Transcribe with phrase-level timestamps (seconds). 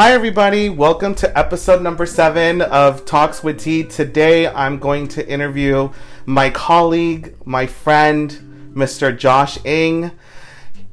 [0.00, 0.70] Hi, everybody.
[0.70, 3.84] Welcome to episode number seven of Talks with T.
[3.84, 5.90] Today, I'm going to interview
[6.24, 9.14] my colleague, my friend, Mr.
[9.14, 10.10] Josh Ng.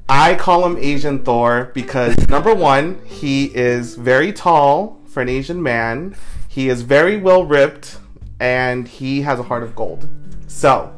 [0.10, 5.64] I call him Asian Thor because number one, he is very tall for an Asian
[5.64, 6.14] man.
[6.50, 8.00] He is very well ripped,
[8.42, 10.10] and he has a heart of gold.
[10.48, 10.94] So,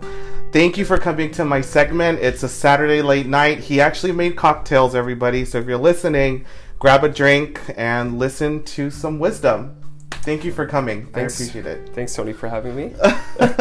[0.52, 2.18] thank you for coming to my segment.
[2.22, 3.60] It's a Saturday late night.
[3.60, 5.46] He actually made cocktails, everybody.
[5.46, 6.48] So if you're listening,
[6.80, 9.76] grab a drink and listen to some wisdom.
[10.12, 11.08] Thank you for coming.
[11.08, 11.40] Thanks.
[11.40, 11.90] I appreciate it.
[11.94, 12.94] Thanks, Tony, for having me.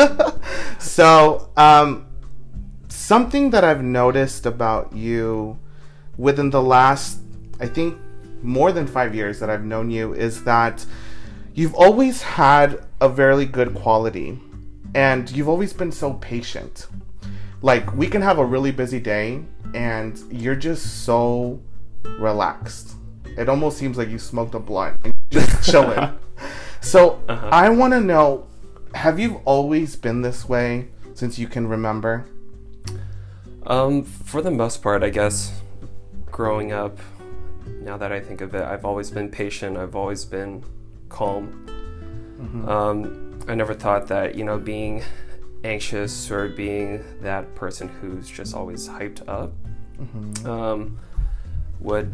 [0.79, 2.07] so, um,
[2.89, 5.59] something that I've noticed about you
[6.17, 7.21] within the last,
[7.61, 7.99] I think,
[8.43, 10.87] more than five years that I've known you is that
[11.55, 14.41] you've always had a very good quality
[14.95, 16.87] and you've always been so patient.
[17.63, 19.43] Like, we can have a really busy day
[19.75, 21.61] and you're just so
[22.05, 22.98] relaxed.
[23.39, 26.13] It almost seems like you smoked a blunt and just chilling.
[26.81, 27.49] so, Uh-huh.
[27.53, 28.47] I want to know
[28.95, 32.25] have you always been this way since you can remember?
[33.67, 35.61] Um, for the most part, I guess,
[36.31, 36.99] growing up,
[37.83, 39.77] now that I think of it, I've always been patient.
[39.77, 40.65] I've always been
[41.11, 41.67] calm.
[42.67, 45.03] Um, I never thought that, you know, being
[45.65, 49.53] anxious or being that person who's just always hyped up
[50.47, 50.99] um,
[51.81, 52.11] would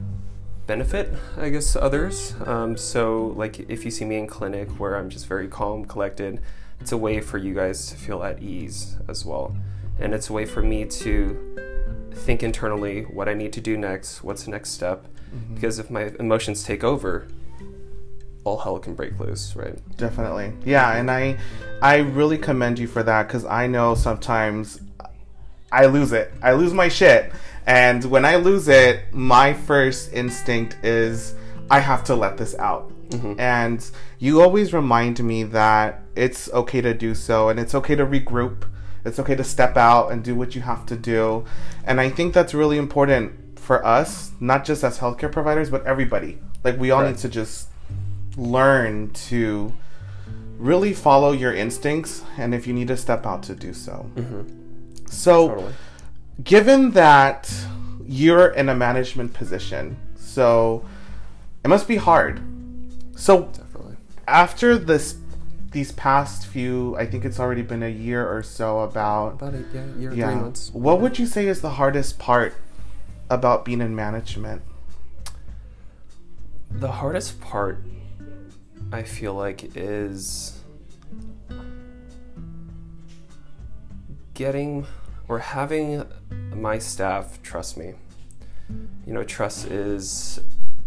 [0.67, 2.35] benefit, I guess, others.
[2.45, 6.41] Um, so, like, if you see me in clinic where I'm just very calm, collected,
[6.81, 9.57] it's a way for you guys to feel at ease as well.
[9.99, 14.25] And it's a way for me to think internally what I need to do next,
[14.25, 15.07] what's the next step.
[15.55, 17.27] Because if my emotions take over,
[18.45, 19.77] all hell can break loose, right?
[19.97, 20.53] Definitely.
[20.65, 21.39] Yeah, and I
[21.83, 24.81] I really commend you for that cuz I know sometimes
[25.73, 26.33] I lose it.
[26.43, 27.33] I lose my shit.
[27.67, 31.35] And when I lose it, my first instinct is
[31.71, 32.91] I have to let this out.
[33.11, 33.41] Mm-hmm.
[33.41, 38.05] And you always remind me that it's okay to do so and it's okay to
[38.07, 38.65] regroup.
[39.05, 41.45] It's okay to step out and do what you have to do.
[41.85, 46.39] And I think that's really important for us, not just as healthcare providers, but everybody.
[46.63, 47.11] Like we all Right.
[47.11, 47.69] need to just
[48.37, 49.73] learn to
[50.59, 54.11] really follow your instincts and if you need to step out to do so.
[54.17, 55.07] Mm-hmm.
[55.07, 55.73] So, Totally.
[56.43, 57.53] Given that
[58.07, 60.85] you're in a management position, so
[61.65, 62.41] it must be hard.
[63.17, 63.97] So, Definitely.
[64.27, 65.17] after this
[65.71, 69.65] these past few, I think it's already been a year or so about About a
[69.75, 70.31] yeah, year, yeah.
[70.31, 70.71] three months.
[70.73, 72.55] What would you say is the hardest part
[73.29, 74.63] about being in management?
[76.71, 77.83] The hardest part,
[78.93, 80.61] I feel like, is
[84.35, 84.87] getting
[85.29, 86.05] or having
[86.55, 87.95] my staff trust me.
[89.07, 90.41] You know, trust is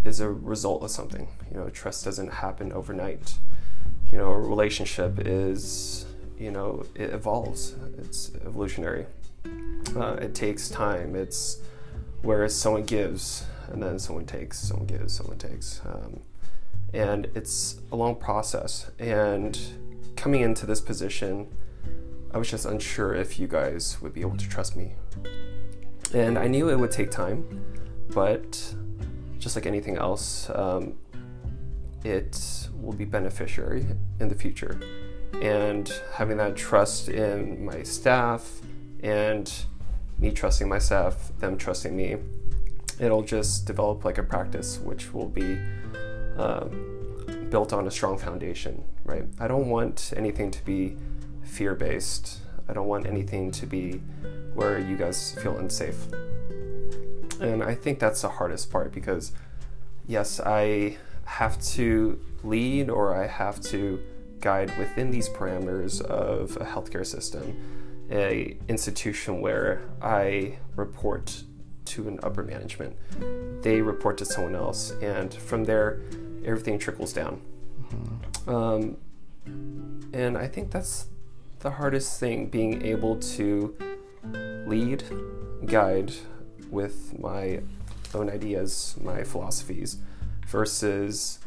[0.03, 1.27] is a result of something.
[1.51, 3.35] You know, trust doesn't happen overnight.
[4.11, 6.05] You know, a relationship is,
[6.39, 7.75] you know, it evolves.
[7.97, 9.05] It's evolutionary.
[9.95, 11.15] Uh, it takes time.
[11.15, 11.59] It's
[12.21, 15.81] whereas someone gives and then someone takes, someone gives, someone takes.
[15.85, 16.21] Um,
[16.93, 18.89] and it's a long process.
[18.97, 19.59] And
[20.15, 21.47] coming into this position,
[22.31, 24.93] I was just unsure if you guys would be able to trust me.
[26.13, 27.65] And I knew it would take time,
[28.13, 28.75] but
[29.39, 30.95] just like anything else, um,
[32.03, 33.85] it will be beneficiary
[34.19, 34.79] in the future.
[35.41, 38.61] And having that trust in my staff
[39.03, 39.51] and
[40.17, 42.17] me trusting my staff, them trusting me,
[42.99, 45.57] it'll just develop like a practice which will be
[46.37, 49.25] um, built on a strong foundation, right?
[49.39, 50.95] I don't want anything to be
[51.47, 52.39] fear based.
[52.69, 54.01] I don't want anything to be
[54.53, 56.07] where you guys feel unsafe.
[57.39, 59.31] And I think that's the hardest part because,
[60.07, 63.99] yes, I have to lead or I have to
[64.39, 67.55] guide within these parameters of a healthcare system,
[68.11, 71.43] a institution where I report
[71.85, 72.95] to an upper management.
[73.61, 76.01] They report to someone else, and from there,
[76.43, 77.41] everything trickles down.
[78.47, 78.97] Um,
[80.13, 81.07] and I think that's
[81.59, 83.75] the hardest thing being able to
[84.65, 85.03] lead,
[85.65, 86.13] guide
[86.69, 87.61] with my
[88.13, 89.97] own ideas, my philosophies,
[90.47, 91.39] versus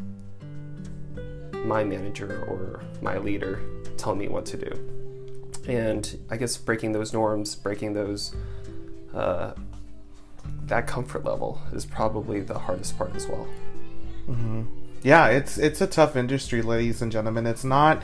[1.64, 3.60] my manager or my leader
[3.96, 5.62] telling me what to do.
[5.68, 8.34] And I guess breaking those norms, breaking those,
[9.14, 9.52] uh,
[10.64, 13.46] that comfort level is probably the hardest part as well.
[15.02, 17.46] Yeah, it's it's a tough industry, ladies and gentlemen.
[17.46, 18.02] It's not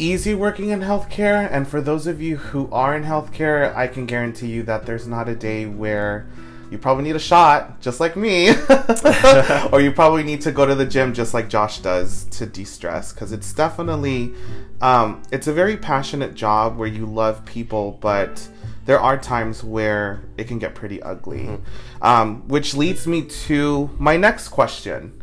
[0.00, 4.06] easy working in healthcare, and for those of you who are in healthcare, I can
[4.06, 6.26] guarantee you that there's not a day where
[6.70, 8.50] you probably need a shot, just like me,
[9.72, 13.12] or you probably need to go to the gym, just like Josh does, to de-stress.
[13.12, 14.32] Because it's definitely,
[14.80, 18.48] um, it's a very passionate job where you love people, but
[18.86, 21.44] there are times where it can get pretty ugly.
[21.44, 22.02] Mm-hmm.
[22.02, 25.20] Um, which leads me to my next question.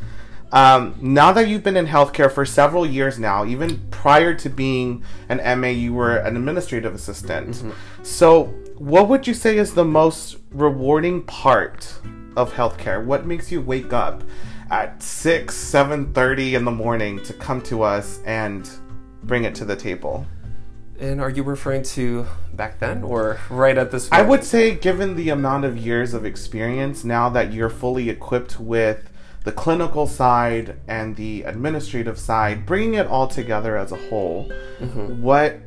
[0.52, 5.04] Um, now that you've been in healthcare for several years now, even prior to being
[5.28, 7.50] an MA, you were an administrative assistant.
[7.50, 7.72] Mm-hmm.
[8.04, 8.46] So,
[8.78, 12.00] what would you say is the most rewarding part
[12.38, 13.04] of healthcare?
[13.04, 14.24] What makes you wake up
[14.72, 18.70] at six, seven thirty in the morning to come to us and
[19.24, 20.26] bring it to the table?
[21.00, 24.22] And are you referring to back then or right at this point?
[24.22, 28.60] I would say, given the amount of years of experience, now that you're fully equipped
[28.60, 29.10] with
[29.48, 35.22] the clinical side and the administrative side, bringing it all together as a whole, mm-hmm.
[35.22, 35.58] what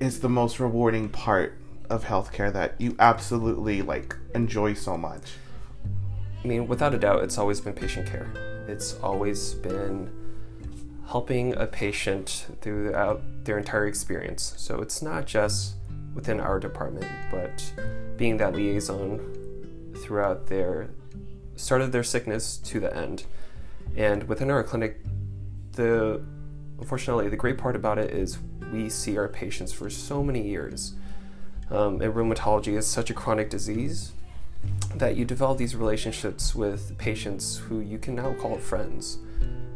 [0.00, 1.52] is the most rewarding part
[1.90, 5.32] of healthcare that you absolutely like enjoy so much?
[6.42, 8.32] I mean, without a doubt, it's always been patient care.
[8.66, 10.10] It's always been
[11.06, 14.54] helping a patient throughout their entire experience.
[14.56, 15.74] So it's not just
[16.14, 17.62] within our department, but
[18.16, 19.20] being that liaison
[20.02, 20.88] throughout their
[21.58, 23.24] started their sickness to the end.
[23.96, 25.00] And within our clinic,
[25.72, 26.22] the
[26.78, 28.38] unfortunately the great part about it is
[28.72, 30.94] we see our patients for so many years.
[31.70, 34.12] Um, and rheumatology is such a chronic disease
[34.94, 39.18] that you develop these relationships with patients who you can now call friends.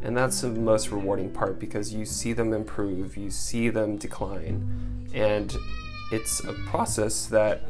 [0.02, 5.08] And that's the most rewarding part because you see them improve, you see them decline,
[5.14, 5.54] and
[6.10, 7.62] it's a process that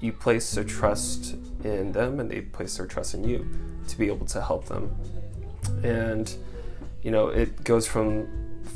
[0.00, 1.34] you place a trust
[1.64, 3.48] in them and they place their trust in you
[3.88, 4.94] to be able to help them.
[5.82, 6.32] And
[7.02, 8.28] you know, it goes from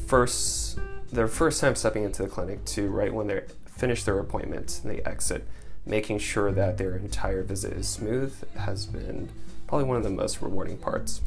[0.06, 0.78] first
[1.12, 4.92] their first time stepping into the clinic to right when they finish their appointment and
[4.92, 5.46] they exit,
[5.84, 9.28] making sure that their entire visit is smooth has been
[9.66, 11.20] probably one of the most rewarding parts.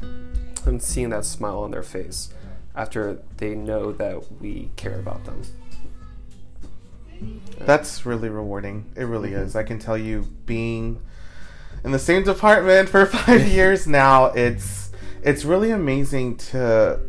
[0.64, 2.30] And seeing that smile on their face
[2.74, 5.42] after they know that we care about them.
[7.58, 8.92] That's really rewarding.
[8.96, 9.42] It really mm-hmm.
[9.42, 9.56] is.
[9.56, 11.00] I can tell you, being
[11.84, 14.90] in the same department for five years now, it's
[15.22, 17.00] it's really amazing to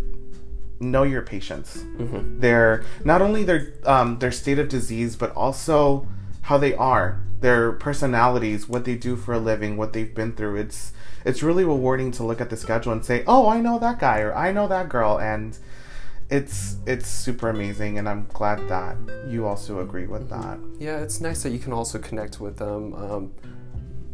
[0.80, 1.77] know your patients.
[1.77, 2.39] Mm-hmm.
[2.39, 6.07] Their not only their um, their state of disease, but also
[6.44, 10.57] how they are, their personalities, what they do for a living, what they've been through.
[10.57, 10.94] It's
[11.25, 14.19] it's really rewarding to look at the schedule and say, "Oh, I know that guy,"
[14.21, 15.57] or "I know that girl," and
[16.30, 18.98] it's it's super amazing and i'm glad that
[19.30, 20.60] you also agree with that.
[20.78, 23.34] Yeah it's nice that you can also connect with them um,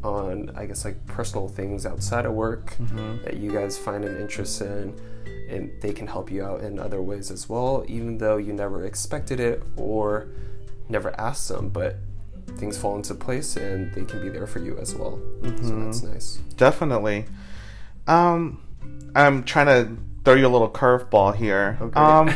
[0.04, 3.24] on i guess like personal things outside of work mm-hmm.
[3.24, 4.95] that you guys find an interest in
[5.50, 8.86] and they can help you out in other ways as well even though you never
[8.86, 10.27] expected it or
[10.89, 11.98] never asked them but
[12.57, 15.19] things fall into place and they can be there for you as well.
[15.42, 15.68] Mm-hmm.
[15.68, 16.36] so that's nice.
[16.57, 17.25] Definitely.
[18.07, 18.60] Um
[19.15, 21.77] i'm trying to throw you a little curveball here.
[21.81, 21.99] Okay.
[21.99, 22.33] Um,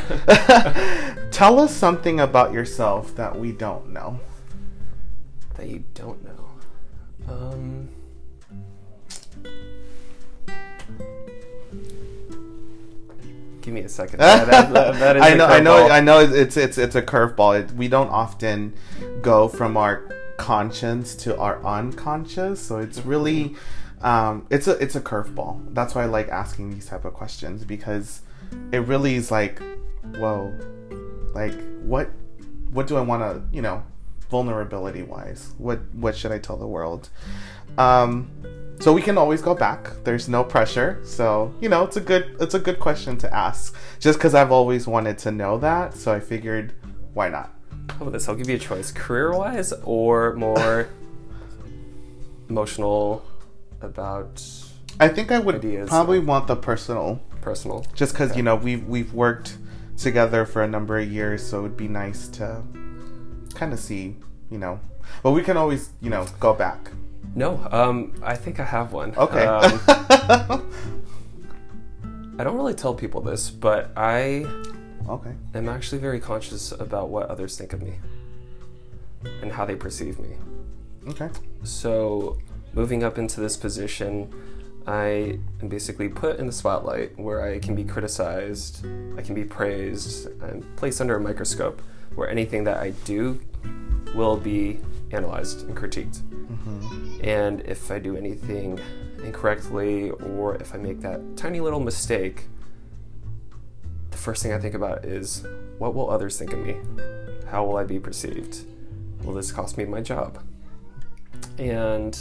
[1.31, 4.19] tell us something about yourself that we don't know.
[5.55, 6.49] That you don't know.
[7.29, 7.89] Um,
[13.61, 14.19] give me a second.
[14.19, 15.45] that, that, that I know.
[15.45, 15.87] I know.
[15.87, 16.19] I know.
[16.19, 17.61] It's it's it's a curveball.
[17.61, 18.73] It, we don't often
[19.21, 23.55] go from our conscience to our unconscious, so it's really
[24.01, 25.73] um, it's a it's a curveball.
[25.73, 28.21] That's why I like asking these type of questions because
[28.71, 29.61] it really is like,
[30.17, 30.53] whoa,
[31.33, 32.09] like what
[32.71, 33.83] what do I want to you know
[34.29, 37.09] vulnerability wise what what should I tell the world?
[37.77, 38.29] Um,
[38.79, 39.89] so we can always go back.
[40.03, 40.99] There's no pressure.
[41.03, 44.51] So you know it's a good it's a good question to ask just because I've
[44.51, 45.95] always wanted to know that.
[45.95, 46.73] So I figured
[47.13, 47.53] why not.
[47.89, 48.29] How about this?
[48.29, 50.89] I'll give you a choice, career wise or more
[52.49, 53.25] emotional
[53.81, 54.41] about
[54.99, 57.21] I think I would probably want the personal.
[57.41, 57.85] Personal.
[57.93, 58.37] Just because okay.
[58.37, 59.57] you know we've we've worked
[59.97, 62.63] together for a number of years, so it'd be nice to
[63.53, 64.15] kind of see,
[64.49, 64.79] you know.
[65.23, 66.91] But we can always, you know, go back.
[67.35, 69.15] No, um, I think I have one.
[69.15, 69.45] Okay.
[69.45, 69.79] Um,
[72.39, 74.45] I don't really tell people this, but I
[75.09, 77.93] okay am actually very conscious about what others think of me
[79.41, 80.35] and how they perceive me.
[81.07, 81.29] Okay.
[81.63, 82.37] So
[82.73, 84.33] moving up into this position,
[84.85, 88.85] I am basically put in the spotlight where I can be criticized,
[89.17, 91.81] I can be praised, I'm placed under a microscope
[92.15, 93.39] where anything that I do
[94.15, 94.79] will be
[95.11, 96.21] analyzed and critiqued.
[96.21, 97.19] Mm-hmm.
[97.23, 98.79] And if I do anything
[99.23, 102.45] incorrectly or if I make that tiny little mistake,
[104.11, 105.45] the first thing I think about is
[105.77, 106.77] what will others think of me?
[107.49, 108.65] How will I be perceived?
[109.23, 110.43] Will this cost me my job?
[111.57, 112.17] And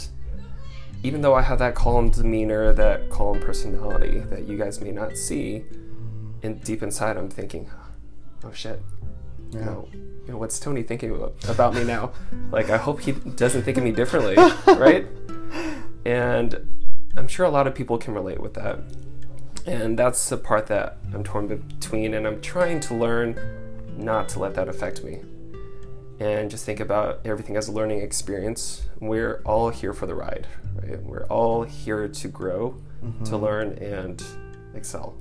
[1.03, 5.17] even though I have that calm demeanor, that calm personality that you guys may not
[5.17, 5.63] see,
[6.43, 7.69] and deep inside I'm thinking,
[8.43, 8.81] oh shit,
[9.51, 12.11] you know, you know, what's Tony thinking about me now?
[12.49, 14.35] Like, I hope he doesn't think of me differently,
[14.67, 15.05] right?
[16.05, 16.77] And
[17.17, 18.79] I'm sure a lot of people can relate with that.
[19.65, 23.37] And that's the part that I'm torn between, and I'm trying to learn
[23.97, 25.19] not to let that affect me.
[26.19, 28.83] And just think about everything as a learning experience.
[28.99, 30.47] We're all here for the ride,
[30.81, 31.01] right?
[31.03, 33.35] We're all here to grow, to mm-hmm.
[33.35, 34.23] learn, and
[34.73, 35.15] excel.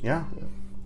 [0.00, 0.24] Yeah.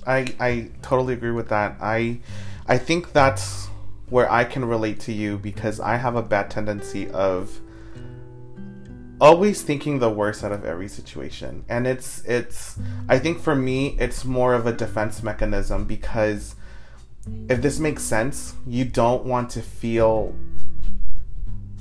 [0.07, 1.76] I I totally agree with that.
[1.81, 2.21] I
[2.66, 3.69] I think that's
[4.09, 7.61] where I can relate to you because I have a bad tendency of
[9.21, 11.64] always thinking the worst out of every situation.
[11.69, 12.78] And it's it's
[13.09, 16.57] I think for me it's more of a defense mechanism because
[17.48, 20.34] if this makes sense, you don't want to feel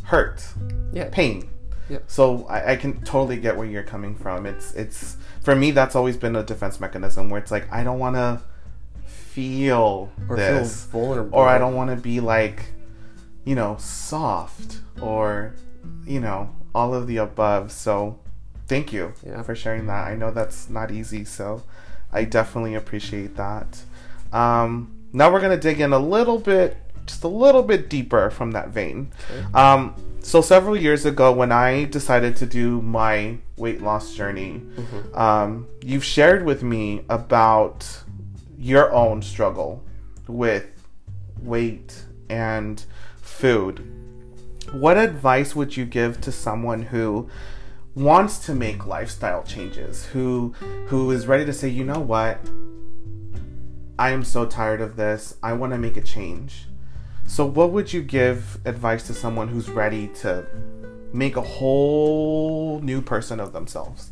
[0.03, 0.45] hurt,
[0.93, 1.09] Yeah.
[1.11, 1.49] pain.
[1.89, 1.99] Yeah.
[2.07, 4.45] So I, I can totally get where you're coming from.
[4.45, 7.99] It's it's for me that's always been a defense mechanism where it's like I don't
[7.99, 8.41] want to
[9.05, 11.37] feel Or this feel vulnerable.
[11.37, 12.65] or I don't want to be like
[13.45, 15.53] you know soft or
[16.05, 17.71] you know all of the above.
[17.71, 18.19] So
[18.67, 19.41] thank you Yeah.
[19.41, 20.07] for sharing that.
[20.07, 21.63] I know that's not easy, so
[22.13, 23.81] I definitely appreciate that.
[24.31, 28.51] Um, now we're gonna dig in a little bit, just a little bit deeper from
[28.51, 29.11] that vein.
[29.29, 29.53] Okay.
[29.53, 35.17] Um, so several years ago, when I decided to do my weight loss journey, Mhm.
[35.17, 37.85] um, you've shared with me about
[38.57, 39.83] your own struggle
[40.27, 40.65] with
[41.41, 42.83] weight and
[43.21, 43.81] food.
[44.71, 47.27] What advice would you give to someone who
[47.95, 50.53] wants to make lifestyle changes, who
[50.87, 52.37] who is ready to say, you know what,
[53.97, 55.35] I am so tired of this.
[55.43, 56.65] I want to make a change.
[57.27, 60.45] So, what would you give advice to someone who's ready to
[61.13, 64.11] make a whole new person of themselves?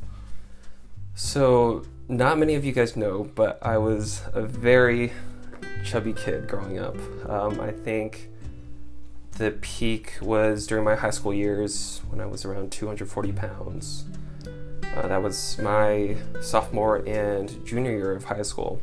[1.15, 5.11] So, not many of you guys know, but I was a very
[5.83, 6.95] chubby kid growing up.
[7.29, 8.29] Um, I think
[9.37, 14.05] the peak was during my high school years when I was around 240 pounds.
[14.95, 18.81] Uh, that was my sophomore and junior year of high school.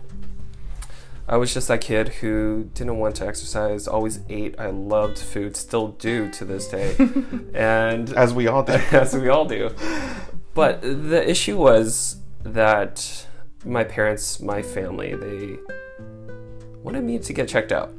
[1.29, 4.55] I was just that kid who didn't want to exercise, always ate.
[4.59, 6.95] I loved food, still do to this day.
[7.55, 8.73] and As we all do.
[8.93, 9.75] as we all do.
[10.55, 13.27] But the issue was that
[13.65, 15.59] my parents, my family, they
[16.83, 17.93] wanted me to get checked out.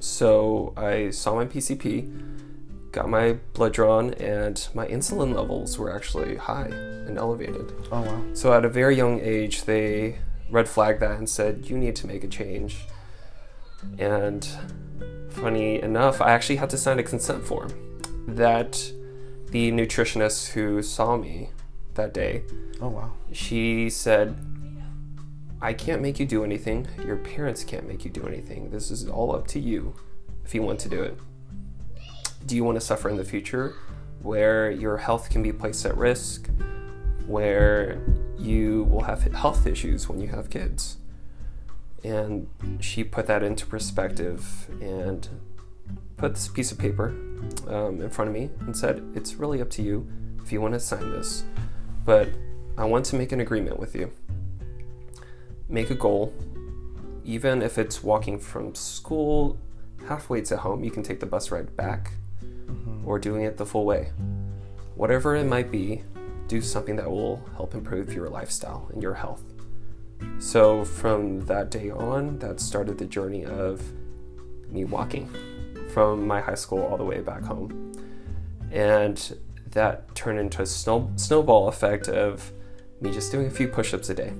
[0.00, 6.36] So I saw my PCP, got my blood drawn, and my insulin levels were actually
[6.36, 6.70] high
[7.06, 7.70] and elevated.
[7.92, 8.24] Oh wow.
[8.32, 10.18] So at a very young age, they
[10.50, 12.86] red flagged that and said, You need to make a change.
[13.98, 14.46] And
[15.30, 17.72] funny enough, I actually had to sign a consent form
[18.26, 18.92] that
[19.50, 21.50] the nutritionist who saw me
[21.94, 22.42] that day,
[22.80, 23.12] Oh wow.
[23.32, 24.36] she said,
[25.60, 26.88] I can't make you do anything.
[27.06, 28.70] Your parents can't make you do anything.
[28.70, 29.94] This is all up to you
[30.44, 31.18] if you want to do it.
[32.46, 33.74] Do you want to suffer in the future
[34.22, 36.50] where your health can be placed at risk,
[37.26, 38.02] where
[38.44, 40.98] you will have health issues when you have kids?
[42.02, 42.48] And
[42.80, 45.26] she put that into perspective and
[46.16, 47.08] put this piece of paper
[47.68, 50.06] um, in front of me and said, It's really up to you
[50.42, 51.44] if you want to sign this,
[52.04, 52.28] but
[52.76, 54.10] I want to make an agreement with you.
[55.68, 56.34] Make a goal,
[57.24, 59.58] even if it's walking from school
[60.06, 62.12] halfway to home, you can take the bus ride back
[63.06, 64.10] or doing it the full way.
[64.94, 66.02] Whatever it might be,
[66.48, 69.42] do something that will help improve your lifestyle and your health.
[70.38, 73.82] So, from that day on, that started the journey of
[74.68, 75.30] me walking
[75.92, 77.92] from my high school all the way back home.
[78.72, 79.38] And
[79.70, 82.52] that turned into a snow, snowball effect of
[83.00, 84.32] me just doing a few push ups a day,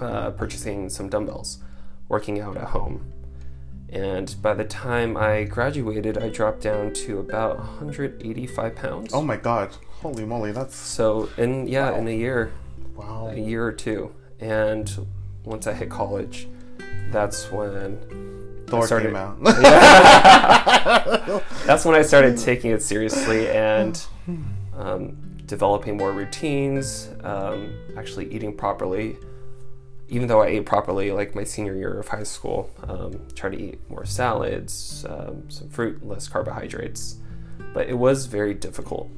[0.00, 1.58] uh, purchasing some dumbbells,
[2.08, 3.12] working out at home.
[3.88, 9.14] And by the time I graduated, I dropped down to about 185 pounds.
[9.14, 9.76] Oh my god.
[10.02, 12.52] Holy moly, that's So, in yeah, in a year,
[12.94, 13.28] wow.
[13.28, 14.12] a year or two.
[14.40, 15.06] And
[15.44, 16.48] once I hit college,
[17.10, 17.98] that's when
[18.66, 19.42] Thor started- came out.
[21.66, 24.00] that's when I started taking it seriously and
[24.76, 29.16] um, developing more routines, um, actually eating properly.
[30.08, 33.60] Even though I ate properly, like my senior year of high school, um, try to
[33.60, 37.16] eat more salads, um, some fruit, less carbohydrates.
[37.74, 39.10] But it was very difficult.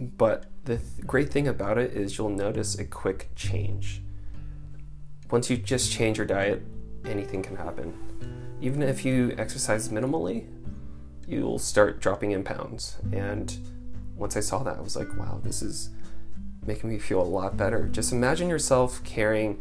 [0.00, 4.02] But the th- great thing about it is you'll notice a quick change.
[5.30, 6.62] Once you just change your diet,
[7.04, 7.94] anything can happen.
[8.60, 10.46] Even if you exercise minimally,
[11.26, 12.96] you'll start dropping in pounds.
[13.12, 13.56] And
[14.16, 15.90] once I saw that, I was like, wow, this is
[16.66, 17.86] making me feel a lot better.
[17.88, 19.60] Just imagine yourself carrying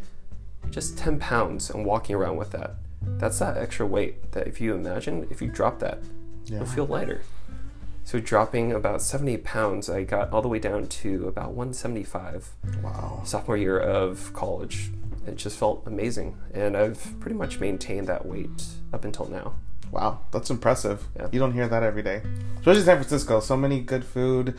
[0.70, 2.76] just 10 pounds and walking around with that.
[3.02, 6.00] That's that extra weight that if you imagine, if you drop that,
[6.46, 6.58] Yeah.
[6.58, 7.22] you'll feel lighter.
[8.08, 13.20] So dropping about 70 pounds, I got all the way down to about 175 Wow.
[13.26, 14.92] sophomore year of college.
[15.28, 16.38] It just felt amazing.
[16.54, 19.56] And I've pretty much maintained that weight up until now.
[19.92, 20.22] Wow.
[20.32, 21.06] That's impressive.
[21.18, 21.28] Yeah.
[21.34, 22.22] You don't hear that every day.
[22.60, 23.42] Especially San Francisco.
[23.42, 24.58] So many good food.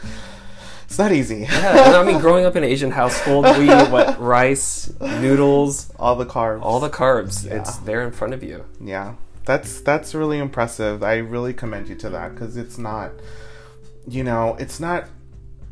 [0.84, 1.46] It's not easy.
[1.50, 6.16] Yeah, I mean, growing up in an Asian household, we eat what rice, noodles, All
[6.16, 6.60] the carbs.
[6.62, 7.46] all the carbs.
[7.46, 7.60] Yeah.
[7.60, 8.66] It's there in front of you.
[8.78, 9.14] Yeah,
[9.48, 11.02] that's that's really impressive.
[11.02, 13.12] I really commend you to that because it's not,
[14.06, 15.08] you know, it's not.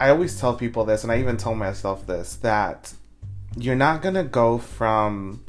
[0.00, 2.95] I always tell people this, and I even tell myself this that
[3.54, 5.45] you're not gonna go from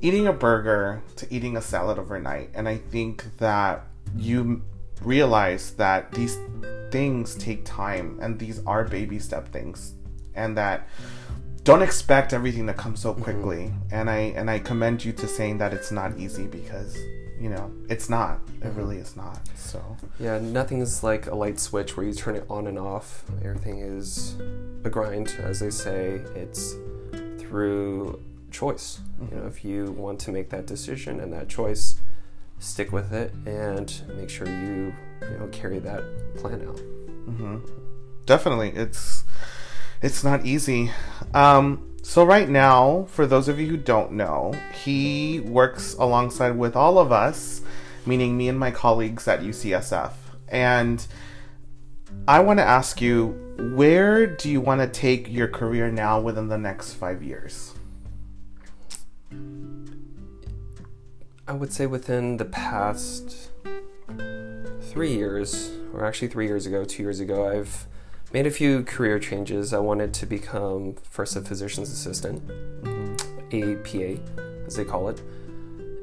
[0.00, 2.48] eating a burger to eating a salad overnight.
[2.54, 3.84] And I think that
[4.16, 4.62] you
[5.02, 6.38] realize that these
[6.90, 9.92] things take time, and these are baby step things,
[10.34, 10.88] and that
[11.64, 13.22] don't expect everything to come so mm-hmm.
[13.22, 13.72] quickly.
[13.90, 16.96] And i and i commend you to saying that it's not easy because
[17.40, 18.40] you know it's not.
[18.46, 18.78] It mm-hmm.
[18.78, 19.40] really is not.
[19.56, 19.96] So.
[20.18, 23.24] Yeah, nothing's like a light switch where you turn it on and off.
[23.44, 24.36] Everything is
[24.84, 26.20] a grind, as they say.
[26.34, 26.74] It's
[27.38, 29.00] through choice.
[29.18, 29.48] You know, mm-hmm.
[29.48, 31.96] if you want to make that decision and that choice,
[32.58, 36.02] stick with it and make sure you, you know, carry that
[36.36, 36.80] plan out.
[38.26, 38.70] definitely.
[38.70, 39.24] It's
[40.02, 40.90] it's not easy.
[41.32, 44.52] Um so right now for those of you who don't know
[44.84, 47.60] he works alongside with all of us
[48.04, 50.10] meaning me and my colleagues at ucsf
[50.48, 51.06] and
[52.26, 56.48] i want to ask you where do you want to take your career now within
[56.48, 57.74] the next five years?
[61.46, 63.50] I would say within the past
[64.80, 67.86] three years, or actually three years ago, two years ago, I've
[68.32, 69.74] made a few career changes.
[69.74, 72.42] I wanted to become first a physician's assistant,
[73.52, 74.22] a PA,
[74.66, 75.22] as they call it.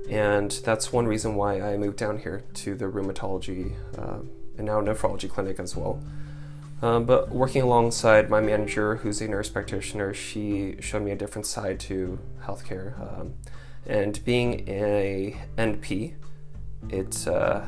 [0.09, 4.19] And that's one reason why I moved down here to the rheumatology uh,
[4.57, 6.03] and now nephrology clinic as well.
[6.81, 11.45] Um, but working alongside my manager, who's a nurse practitioner, she showed me a different
[11.45, 13.19] side to healthcare.
[13.19, 13.33] Um,
[13.85, 16.13] and being a NP,
[16.89, 17.61] it uh,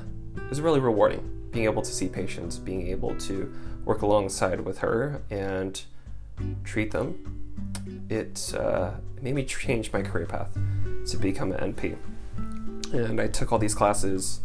[0.49, 1.49] was really rewarding.
[1.51, 3.53] Being able to see patients, being able to
[3.85, 5.81] work alongside with her and
[6.63, 8.91] treat them, it uh,
[9.21, 10.57] made me change my career path
[11.07, 11.97] to become an NP.
[12.93, 14.41] And I took all these classes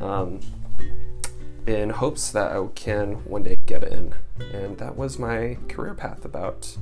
[0.00, 0.40] um,
[1.66, 4.14] in hopes that I can one day get in.
[4.52, 6.76] And that was my career path about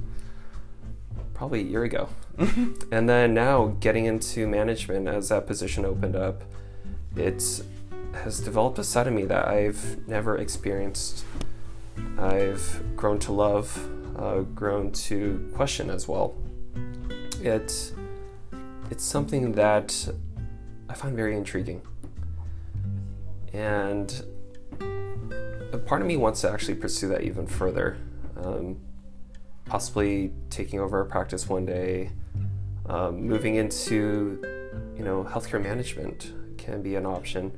[1.34, 2.08] probably a year ago.
[2.38, 6.42] and then now getting into management as that position opened up,
[7.16, 7.62] it
[8.12, 11.24] has developed a side of me that I've never experienced.
[12.18, 16.34] I've grown to love, uh, grown to question as well.
[17.40, 17.92] It,
[18.90, 20.08] it's something that
[20.88, 21.82] I find very intriguing.
[23.52, 24.22] And
[25.72, 27.96] a part of me wants to actually pursue that even further.
[28.36, 28.76] Um,
[29.66, 32.10] possibly taking over a practice one day,
[32.86, 34.40] um, moving into,
[34.96, 37.52] you know, healthcare management can be an option.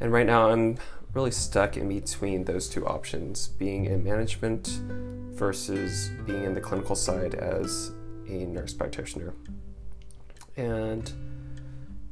[0.00, 0.78] And right now, I'm
[1.14, 4.66] really stuck in between those two options: being in management
[5.34, 7.90] versus being in the clinical side as
[8.28, 9.34] a nurse practitioner.
[10.56, 11.10] And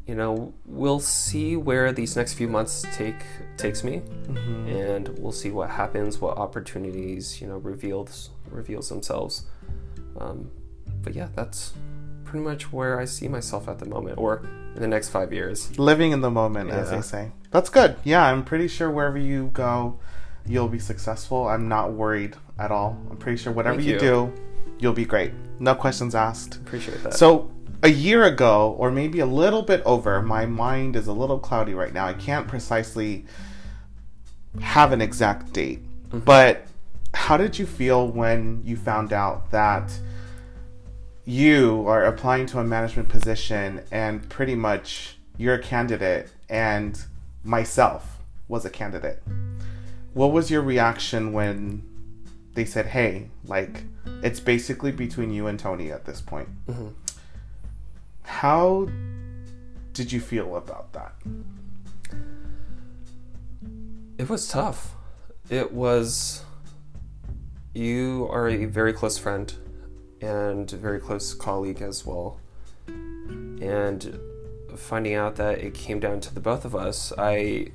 [0.06, 3.22] you know, we'll see where these next few months take
[3.56, 4.02] takes me,
[4.66, 9.44] and we'll see what happens, what opportunities you know reveals reveals themselves.
[10.18, 10.50] Um,
[11.02, 11.74] but yeah, that's
[12.24, 14.42] pretty much where I see myself at the moment, or
[14.74, 15.78] in the next five years.
[15.78, 16.96] living in the moment as Yeah.
[16.96, 17.96] they say that's good.
[18.04, 19.98] Yeah i'm pretty sure wherever you go
[20.46, 21.46] you'll be successful.
[21.46, 22.98] I'm not worried at all.
[23.10, 23.94] I'm pretty sure whatever Thank you.
[23.94, 24.00] you.
[24.00, 24.32] do
[24.78, 25.32] you'll be great.
[25.58, 26.56] No questions asked.
[26.56, 27.14] Appreciate that.
[27.14, 27.50] so
[27.82, 31.74] a year ago or maybe a little bit over my mind is a little cloudy
[31.74, 32.06] right now.
[32.06, 33.26] I can't precisely
[34.60, 35.82] have an exact date.
[36.08, 36.20] Mm-hmm.
[36.20, 36.66] But
[37.14, 39.92] how did you feel when you found out that
[41.24, 47.04] you are applying to a management position and pretty much you're a candidate and
[47.44, 49.22] myself was a candidate
[50.14, 51.82] what was your reaction when
[52.54, 53.84] they said hey like
[54.22, 56.92] it's basically between you and tony at this point Mhm.
[58.22, 58.88] how
[59.92, 61.14] did you feel about that
[64.18, 64.94] It was tough.
[65.48, 66.42] It was.
[67.72, 69.50] You are a very close friend
[70.20, 72.38] and very close colleague as well.
[72.86, 74.20] And
[74.76, 77.68] finding out that it came down to the both of us, I,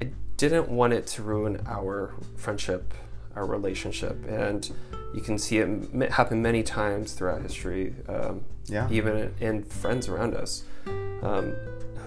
[0.00, 2.92] I didn't want it to ruin our friendship,
[3.34, 4.70] our relationship, and
[5.14, 7.94] you can see it m- happen many times throughout history.
[8.08, 8.88] Um, Yeah.
[8.90, 10.64] even in friends around us
[11.22, 11.54] um,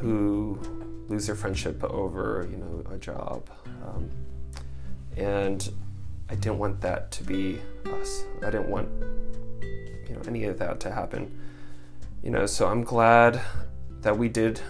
[0.02, 0.60] who
[1.08, 3.50] lose their friendship over you know a job
[3.86, 4.10] um,
[5.18, 5.72] and
[6.30, 7.60] i didn't want that to be
[7.98, 8.90] us i didn't want
[10.08, 11.32] you know any of that to happen
[12.22, 13.42] you know so i'm glad
[14.02, 14.62] that we did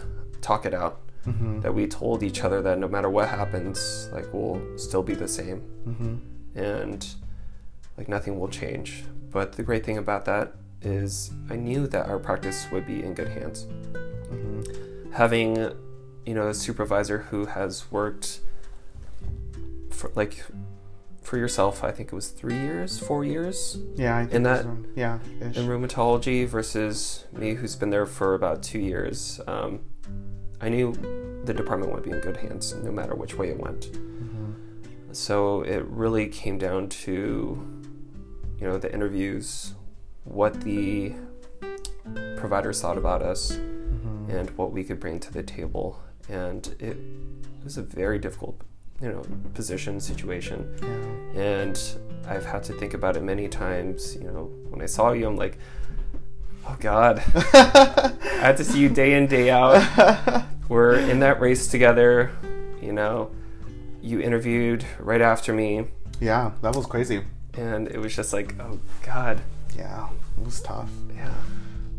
[0.42, 1.60] talk it out Mm-hmm.
[1.60, 5.28] that we told each other that no matter what happens like we'll still be the
[5.28, 6.16] same Mm-hmm.
[6.58, 7.08] and
[7.98, 9.04] like nothing will change.
[9.30, 13.14] But the great thing about that is I knew that our practice would be in
[13.14, 13.66] good hands.
[13.66, 15.12] Mm-hmm.
[15.12, 15.58] Having,
[16.26, 18.40] you know, a supervisor who has worked
[19.90, 20.46] for like
[21.30, 24.18] for yourself, I think it was three years, four years Yeah.
[24.18, 25.20] I think In that- around- yeah.
[25.40, 25.58] Ish.
[25.58, 29.40] in rheumatology versus me, who's been there for about two years.
[29.48, 29.82] Um,
[30.60, 30.92] I knew
[31.46, 33.92] the department would be in good hands, no matter which way it went.
[33.92, 34.56] Mhm.
[35.16, 37.60] So it really came down to,
[38.60, 39.76] you know, the interviews,
[40.24, 41.14] what the
[42.38, 44.30] providers thought about us, Mhm.
[44.36, 46.00] and what we could bring to the table.
[46.28, 46.98] And it
[47.64, 48.62] was a very difficult,
[49.02, 50.68] you know, position situation.
[51.36, 51.42] Yeah.
[51.42, 51.82] And
[52.28, 54.16] I've had to think about it many times.
[54.16, 55.58] You know, when I saw you, I'm like,
[56.68, 60.44] oh God, I had to see you day in, day out.
[60.68, 62.32] We're in that race together.
[62.82, 63.32] You know,
[64.02, 65.86] you interviewed right after me,
[66.22, 66.52] yeah.
[66.62, 67.24] That was crazy.
[67.54, 69.42] and it was just like, oh God,
[69.76, 70.10] Yeah.
[70.38, 70.90] It was tough.
[71.16, 71.34] yeah,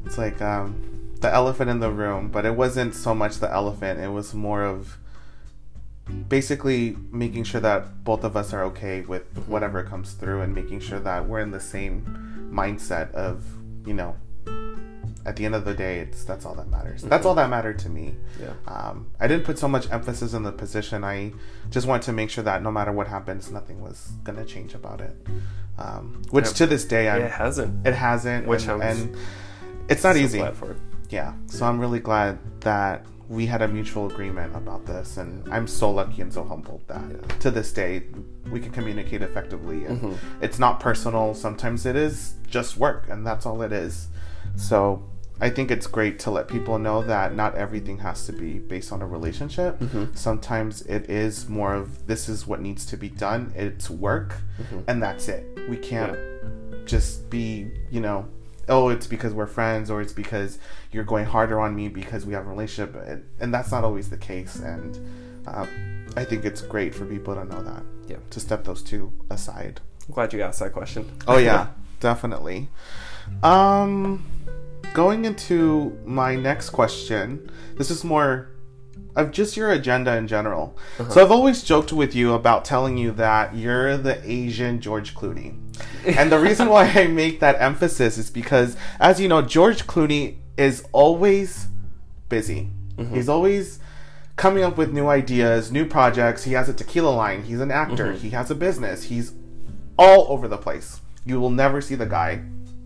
[0.06, 4.00] It's like um, the elephant in the room, but it wasn't so much the elephant.
[4.00, 4.96] It was more of
[6.28, 10.80] basically making sure that both of us are okay with whatever comes through and making
[10.80, 13.44] sure that we're in the same mindset of,
[13.86, 14.16] you know,
[15.26, 17.02] at the end of the day, it's that's all that matters.
[17.02, 18.16] That's all that mattered to me.
[18.40, 21.04] yeah, Um, I didn't put so much emphasis on the position.
[21.04, 21.32] I
[21.68, 25.00] just wanted to make sure that no matter what happens, nothing was gonna change about
[25.02, 25.14] it.
[25.78, 26.52] Um, which Yeah.
[26.52, 27.86] to this day, I'm, it hasn't.
[27.86, 29.16] it hasn't, Which and, and
[29.88, 30.42] it's not so easy.
[31.10, 35.68] Yeah, so I'm really glad that we had a mutual agreement about this, and I'm
[35.68, 37.36] so lucky and so humbled that Yeah.
[37.38, 38.02] to this day
[38.50, 40.14] we can communicate effectively, and Mhm.
[40.40, 41.32] it's not personal.
[41.34, 44.08] Sometimes it is just work, and that's all it is.
[44.56, 45.04] So
[45.40, 48.92] I think it's great to let people know that not everything has to be based
[48.92, 49.78] on a relationship.
[49.78, 50.14] Mhm.
[50.18, 53.52] Sometimes it is more of this is what needs to be done.
[53.54, 54.82] It's work, Mhm.
[54.88, 55.46] and that's it.
[55.70, 56.18] We can't
[56.84, 58.26] just be, you know,
[58.70, 60.58] oh, it's because we're friends or it's because
[60.92, 62.94] you're going harder on me because we have a relationship.
[63.06, 64.56] And, and that's not always the case.
[64.56, 64.98] And
[65.46, 65.66] uh,
[66.16, 68.16] I think it's great for people to know that, Yeah.
[68.30, 69.80] to step those two aside.
[70.08, 71.10] I'm glad you asked that question.
[71.28, 71.68] Oh, yeah,
[72.00, 72.68] definitely.
[73.42, 74.24] Um,
[74.94, 78.48] going into my next question, this is more
[79.16, 80.76] of just your agenda in general.
[81.10, 85.56] So I've always joked with you about telling you that you're the Asian George Clooney.
[86.06, 90.36] And the reason why I make that emphasis is because, as you know, George Clooney
[90.56, 91.68] is always
[92.28, 92.70] busy.
[92.96, 93.14] Mm-hmm.
[93.14, 93.80] He's always
[94.36, 96.44] coming up with new ideas, new projects.
[96.44, 97.44] He has a tequila line.
[97.44, 98.06] He's an actor.
[98.06, 98.18] Mm-hmm.
[98.18, 99.04] He has a business.
[99.04, 99.32] He's
[99.98, 101.00] all over the place.
[101.26, 102.36] You will never see the guy,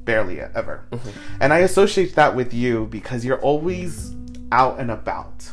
[0.04, 0.84] barely ever.
[0.90, 1.10] Mm-hmm.
[1.40, 4.14] And I associate that with you because you're always
[4.50, 5.52] out and about.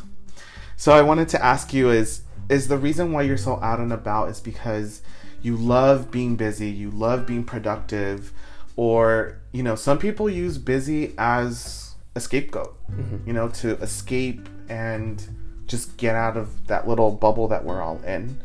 [0.76, 3.92] So I wanted to ask you is is the reason why you're so out and
[3.92, 5.00] about is because
[5.42, 8.32] you love being busy, you love being productive,
[8.76, 12.78] or you know, some people use busy as a scapegoat,
[13.26, 15.26] you know, to escape and
[15.66, 18.40] just get out of that little bubble that we're all in.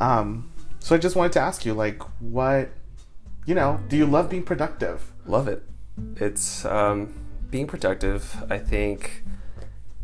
[0.00, 2.70] Um, so I just wanted to ask you, like, what,
[3.46, 5.12] you know, do you love being productive?
[5.26, 5.62] Love it.
[6.16, 7.14] It's um,
[7.50, 8.42] being productive.
[8.50, 9.22] I think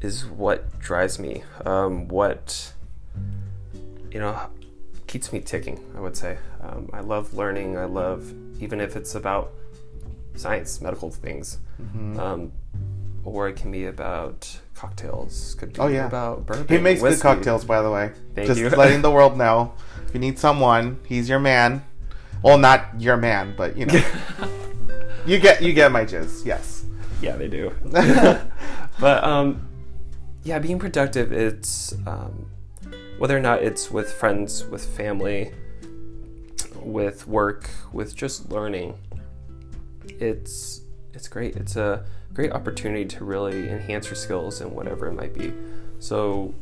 [0.00, 1.42] is what drives me.
[1.64, 2.72] Um, what
[4.12, 4.48] you know
[5.08, 5.84] keeps me ticking.
[5.96, 6.38] I would say.
[6.62, 7.76] Um, I love learning.
[7.76, 9.50] I love even if it's about
[10.36, 11.58] science, medical things,
[12.18, 12.52] um,
[13.24, 15.56] or it can be about cocktails.
[15.58, 16.06] Could be Oh, yeah.
[16.06, 16.68] about bourbon.
[16.68, 18.12] He makes good cocktails, by the way.
[18.36, 18.68] Thank Just you.
[18.70, 19.74] letting the world know.
[20.06, 21.84] If you need someone, he's your man.
[22.42, 24.00] Well, not your man, but you know,
[25.26, 26.46] you get you get my jizz.
[26.46, 26.84] Yes.
[27.20, 27.72] Yeah, they do.
[29.00, 29.66] but um,
[30.44, 31.32] yeah, being productive.
[31.32, 32.46] It's um,
[33.18, 35.52] whether or not it's with friends, with family,
[36.80, 38.94] with work, with just learning.
[40.08, 41.56] It's it's great.
[41.56, 45.52] It's a great opportunity to really enhance your skills in whatever it might be.
[45.98, 46.54] So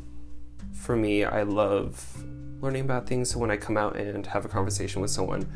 [0.72, 2.24] for me, I love
[2.60, 3.30] learning about things.
[3.30, 5.46] So when I come out and have a conversation with someone,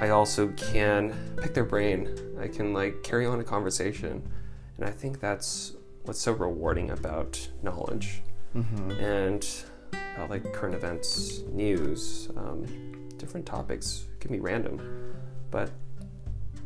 [0.00, 2.08] I also can pick their brain.
[2.40, 4.22] I can like carry on a conversation.
[4.78, 8.22] And I think that's what's so rewarding about knowledge.
[8.52, 9.46] hmm And
[10.14, 12.66] about like current events, news, um,
[13.18, 14.06] different topics.
[14.14, 15.14] It can be random,
[15.50, 15.70] but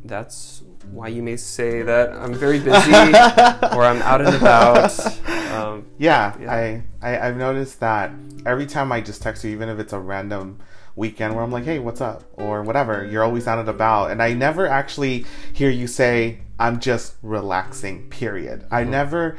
[0.04, 5.18] that's why you may say that I'm very busy or I'm out and about.
[5.52, 6.52] Um, Yeah, Yeah.
[6.52, 8.12] I, I I've noticed that
[8.44, 10.60] every time I just text you, even if it's a random
[10.94, 14.22] weekend where I'm like, "Hey, what's up?" or whatever, you're always out and about, and
[14.22, 18.66] I never actually hear you say, "I'm just relaxing." Period.
[18.70, 19.36] I never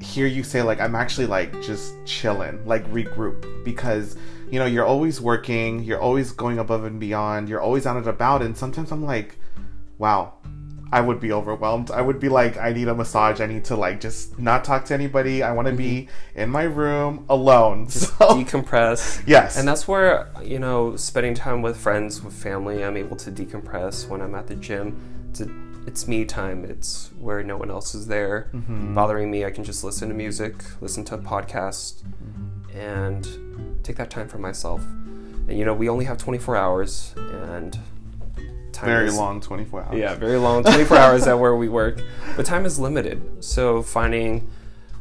[0.00, 4.16] hear you say like, "I'm actually like just chilling, like regroup," because
[4.50, 8.06] you know you're always working, you're always going above and beyond, you're always out and
[8.06, 9.38] about, and sometimes I'm like,
[9.98, 10.34] "Wow."
[10.92, 11.90] I would be overwhelmed.
[11.90, 13.40] I would be like, I need a massage.
[13.40, 15.42] I need to like just not talk to anybody.
[15.42, 16.40] I want to be mm-hmm.
[16.40, 17.88] in my room alone.
[18.00, 19.22] So decompress.
[19.26, 23.30] yes, And that's where, you know, spending time with friends, with family, I'm able to
[23.30, 24.98] decompress when I'm at the gym.
[25.40, 25.44] A,
[25.90, 26.64] it's me time.
[26.64, 29.44] It's where no one else is there bothering me.
[29.44, 32.04] I can just listen to music, listen to a podcast,
[32.72, 33.26] and
[33.82, 34.82] take that time for myself.
[35.48, 37.76] And, you know, we only have 24 hours, and
[38.72, 39.98] time very is, long, twenty four hours.
[39.98, 42.00] Yeah, very long, 24 hours at where we work.
[42.36, 43.42] But time is limited.
[43.42, 44.48] So finding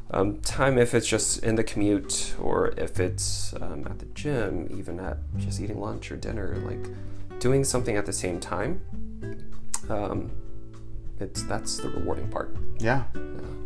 [0.10, 4.68] um, time, if it's just in the commute or if it's um, at the gym,
[4.76, 8.82] even at just eating lunch or dinner, like doing something at the same time,
[9.88, 10.32] um,
[11.20, 12.56] it's that's the rewarding part.
[12.80, 13.04] yeah,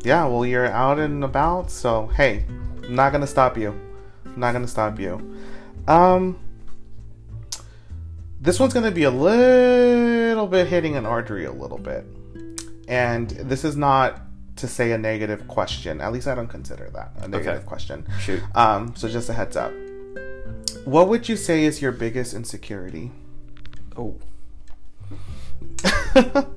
[0.04, 0.26] yeah.
[0.26, 2.46] Well, you're out and about, so hey,
[2.84, 3.70] I'm not gonna stop you.
[4.26, 5.36] I'm not gonna stop you.
[5.88, 6.40] Um,
[8.42, 12.06] this one's gonna be a little bit hitting an artery a little bit,
[12.88, 14.22] and this is not
[14.58, 16.00] to say a negative question.
[16.02, 17.66] At least I don't consider that a negative Okay.
[17.66, 18.06] question.
[18.20, 18.42] Shoot.
[18.56, 19.72] Um, so just a heads up.
[20.86, 23.12] What would you say is your biggest insecurity?
[23.98, 24.16] Oh,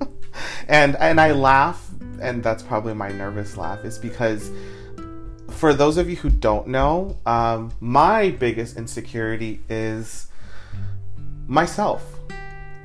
[0.69, 1.89] and and I laugh,
[2.21, 4.51] and that's probably my nervous laugh, is because
[5.51, 10.29] for those of you who don't know, um, my biggest insecurity is
[11.47, 12.03] myself,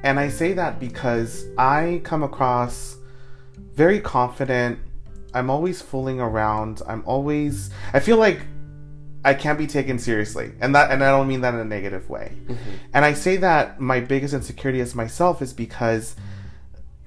[0.04, 2.98] and I say that because I come across
[3.74, 4.80] very confident.
[5.34, 6.82] I'm always fooling around.
[6.88, 7.70] I'm always.
[7.94, 8.42] I feel like
[9.24, 12.10] I can't be taken seriously, and that and I don't mean that in a negative
[12.10, 12.32] way.
[12.94, 16.16] And I say that my biggest insecurity as myself is because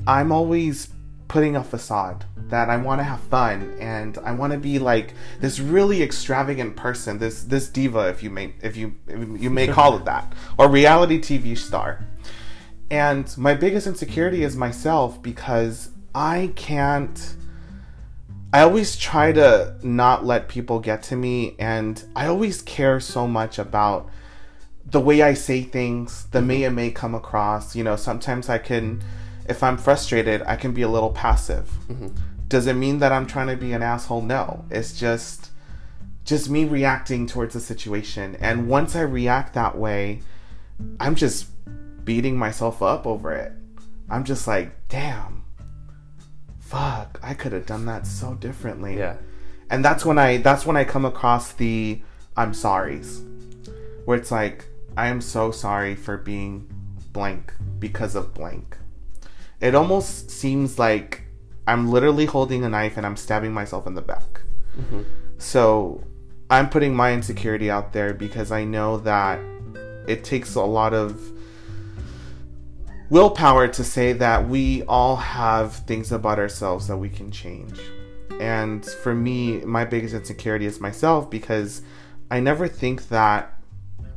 [0.06, 0.88] I'm always
[1.28, 5.14] putting a facade that I want to have fun and I want to be like
[5.40, 9.66] this really extravagant person, this this diva, if you may if you if you may
[9.66, 12.04] call it that, or reality TV star.
[12.90, 17.36] And my biggest insecurity is myself because I can't.
[18.52, 23.26] I always try to not let people get to me, and I always care so
[23.26, 24.08] much about
[24.86, 26.48] the way I say things, the mm-hmm.
[26.48, 27.74] way it may come across.
[27.74, 29.02] You know, sometimes I can,
[29.48, 31.70] if I'm frustrated, I can be a little passive.
[31.88, 32.08] Mm-hmm.
[32.48, 34.22] Does it mean that I'm trying to be an asshole?
[34.22, 34.64] No.
[34.70, 35.50] It's just,
[36.24, 38.36] just me reacting towards a situation.
[38.40, 38.68] And mm-hmm.
[38.68, 40.20] once I react that way,
[41.00, 41.48] I'm just
[42.04, 43.52] beating myself up over it.
[44.10, 45.44] I'm just like, damn,
[46.64, 49.16] fuck, I could have done that so differently yeah.
[49.70, 52.02] and that's when i that's when i come across the
[52.36, 53.22] i'm sorries
[54.06, 54.64] where it's like
[54.96, 56.66] i am so sorry for being
[57.12, 58.76] blank because of blank
[59.60, 61.22] it almost seems like
[61.66, 64.42] i'm literally holding a knife and i'm stabbing myself in the back
[64.78, 65.02] mm-hmm.
[65.38, 66.02] so
[66.50, 69.38] i'm putting my insecurity out there because i know that
[70.06, 71.34] it takes a lot of
[73.10, 77.78] willpower to say that we all have things about ourselves that we can change.
[78.40, 81.82] And for me, my biggest insecurity is myself because
[82.30, 83.56] I never think that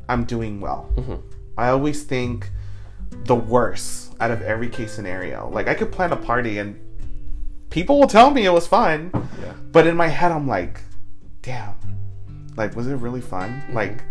[0.10, 0.91] I'm doing well.
[0.95, 1.15] Mm-hmm.
[1.58, 2.50] I always think
[3.12, 5.49] the worst out of every case scenario.
[5.49, 6.80] Like I could plan a party and
[7.69, 9.53] people will tell me it was fun, Yeah.
[9.71, 10.82] but in my head I'm like,
[11.41, 11.75] damn.
[12.56, 13.62] Like was it really fun?
[13.71, 14.03] Like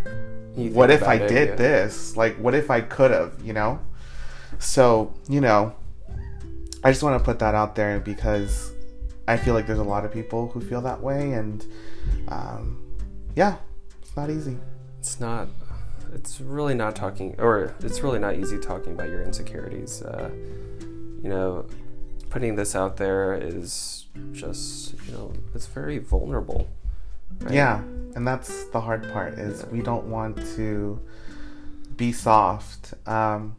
[0.56, 1.54] what if I it, did yeah.
[1.56, 2.16] this?
[2.16, 3.78] Like, what if I could have, you know?
[4.58, 5.74] So, you know,
[6.82, 8.72] I just want to put that out there because
[9.28, 11.64] I feel like there's a lot of people who feel that way, and
[12.28, 12.82] um,
[13.34, 13.56] yeah,
[14.00, 14.56] it's not easy.
[14.98, 15.48] it's not
[16.16, 20.30] it's really not talking or it's really not easy talking about your insecurities uh,
[21.22, 21.66] you know
[22.30, 26.66] putting this out there is just you know it's very vulnerable
[27.40, 27.54] right?
[27.54, 27.78] Yeah,
[28.14, 30.98] and that's the hard part is we don't want to
[31.96, 32.94] be soft.
[33.06, 33.56] Um,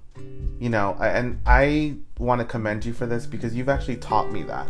[0.59, 4.43] you know, and I want to commend you for this because you've actually taught me
[4.43, 4.67] that.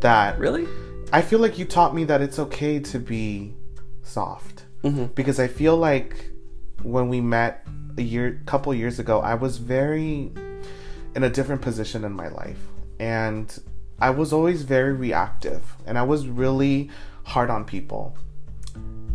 [0.00, 0.66] That really
[1.12, 3.54] I feel like you taught me that it's okay to be
[4.02, 5.06] soft mm-hmm.
[5.14, 6.31] because I feel like
[6.84, 7.66] when we met
[7.98, 10.32] a year, couple years ago, I was very
[11.14, 12.58] in a different position in my life,
[12.98, 13.56] and
[14.00, 16.90] I was always very reactive, and I was really
[17.24, 18.16] hard on people.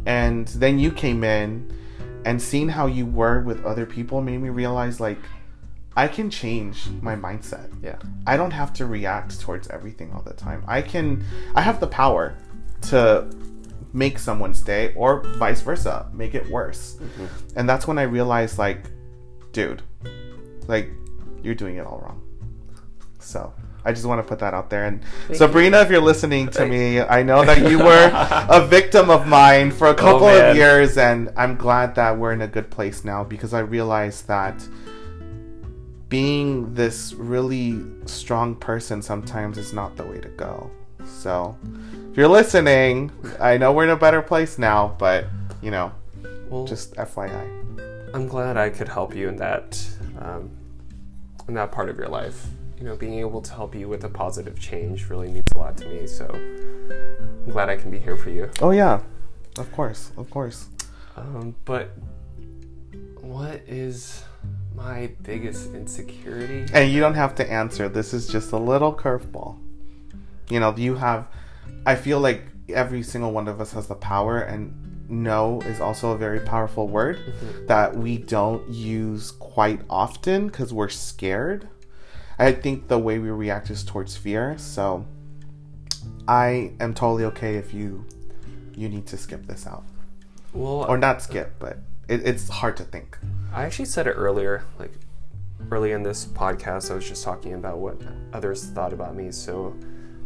[0.06, 1.73] And then you came in
[2.25, 5.19] and seeing how you were with other people made me realize like
[5.95, 7.73] I can change my mindset.
[7.82, 7.97] Yeah.
[8.25, 10.63] I don't have to react towards everything all the time.
[10.67, 11.23] I can
[11.56, 12.36] I have the power
[12.84, 13.27] to
[13.93, 16.97] make someone's day or vice versa, make it worse.
[17.00, 17.26] Mm-hmm.
[17.56, 18.86] And that's when I realized like
[19.52, 19.82] dude,
[20.67, 20.89] like
[21.41, 22.21] you're doing it all wrong.
[23.19, 24.86] So, I just want to put that out there.
[24.86, 28.12] And Thank Sabrina, if you're listening to me, I know that you were
[28.50, 30.56] a victim of mine for a oh, couple of Oh, man.
[30.56, 34.62] years, and I'm glad that we're in a good place now because I realized that
[36.10, 40.69] being this really strong person sometimes is not the way to go.
[41.07, 41.57] So,
[42.11, 45.25] if you're listening, I know we're in a better place now, but
[45.61, 45.91] you know,
[46.49, 48.13] Well, just FYI.
[48.13, 49.83] I'm glad I could help you in that
[50.19, 50.51] um,
[51.47, 52.47] in that part of your life.
[52.77, 55.77] You know, being able to help you with a positive change really means a lot
[55.77, 56.05] to me.
[56.05, 58.49] So I'm glad I can be here for you.
[58.61, 59.01] Oh yeah,
[59.57, 60.67] of course, of course.
[61.15, 61.89] Um, but
[63.21, 64.23] what is
[64.75, 66.65] my biggest insecurity?
[66.71, 67.89] And you don't have to answer.
[67.89, 69.57] This is just a little curveball.
[70.49, 71.27] You know, you have.
[71.86, 76.12] I feel like every single one of us has the power, and no is also
[76.12, 77.65] a very powerful word mm-hmm.
[77.67, 81.67] that we don't use quite often because we're scared.
[82.39, 84.57] I think the way we react is towards fear.
[84.57, 85.05] So
[86.27, 88.05] I am totally okay if you
[88.75, 89.83] you need to skip this out
[90.53, 93.17] Well, or not skip, but it, it's hard to think.
[93.51, 94.93] I actually said it earlier, like
[95.71, 97.99] early in this podcast, I was just talking about what
[98.33, 99.31] others thought about me.
[99.31, 99.75] So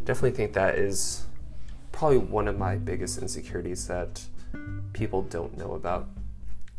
[0.04, 1.26] definitely think that is
[1.92, 4.22] probably one of my biggest insecurities that
[4.92, 6.08] people don't know about.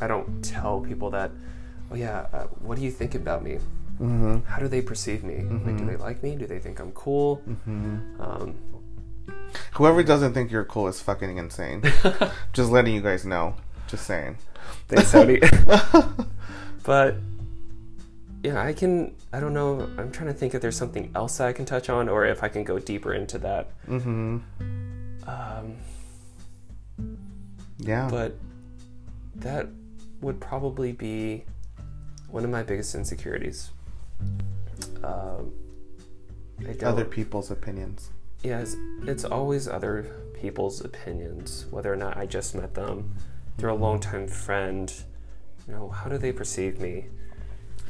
[0.02, 1.32] I don't tell people that,
[1.92, 3.60] oh yeah, uh, what do you think about me?
[4.02, 4.40] Mm-hmm.
[4.48, 5.44] How do they perceive me?
[5.66, 6.36] Like, do they like me?
[6.36, 7.42] Do they think I'm cool?
[8.20, 8.56] Um,
[9.74, 11.84] Whoever doesn't think you're cool is fucking insane.
[12.54, 13.56] Just letting you guys know.
[13.88, 14.38] Just saying.
[14.88, 15.40] Thanks, Saudi.
[16.84, 17.16] but
[18.44, 19.16] yeah, I can.
[19.32, 19.90] I don't know.
[19.98, 22.44] I'm trying to think if there's something else that I can touch on, or if
[22.44, 23.70] I can go deeper into that.
[23.88, 24.38] Mm-hmm.
[25.28, 25.76] Um,
[27.80, 28.08] Yeah.
[28.12, 28.36] but
[29.36, 29.68] that
[30.22, 31.46] would probably be
[32.30, 33.72] one of my biggest insecurities.
[35.04, 35.54] Um,
[36.68, 38.10] I Other people's opinions.
[38.42, 43.14] Yes, it's always other people's opinions, whether or not I just met them.
[43.58, 44.94] They're a longtime friend.
[45.68, 47.06] You know, how do they perceive me?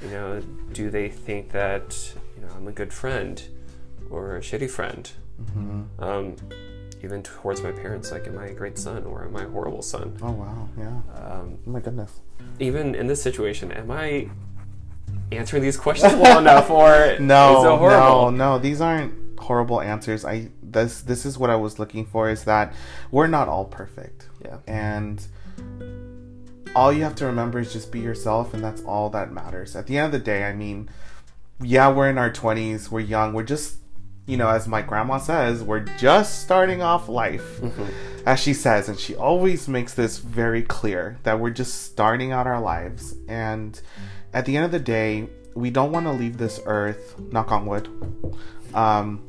[0.04, 0.42] You know,
[0.74, 3.42] do they think that you know I'm a good friend
[4.10, 5.10] or a shitty friend?
[5.42, 6.04] Mm-hmm.
[6.04, 6.36] Um,
[7.04, 9.82] even towards my parents, like, am I a great son or am I a horrible
[9.82, 10.18] son?
[10.22, 10.70] Oh wow.
[10.78, 10.88] Yeah.
[11.16, 12.20] Um, Oh my goodness.
[12.60, 14.30] even in this situation, am I
[15.32, 17.58] answering these questions well enough, or No.
[17.60, 18.32] is it horrible?
[18.32, 18.54] No.
[18.56, 18.60] No.
[18.60, 20.26] These aren't horrible answers.
[20.26, 20.50] I.
[20.62, 21.02] This.
[21.02, 22.30] This is what I was looking for.
[22.30, 22.74] Is that
[23.12, 24.28] we're not all perfect.
[24.44, 24.58] Yeah.
[24.68, 25.26] and
[26.76, 29.76] all you have to remember is just be yourself and that's all that matters.
[29.76, 30.90] At the end of the day i mean
[31.62, 33.78] yeah we're in our 20s we're young we're just
[34.26, 37.62] you know as my grandma says we're just starting off life
[38.26, 42.48] as she says and she always makes this very clear that we're just starting out
[42.48, 43.16] our lives.
[43.28, 43.80] And
[44.34, 47.66] at the end of the day we don't want to leave this earth knock on
[47.66, 47.88] wood
[48.74, 49.22] um,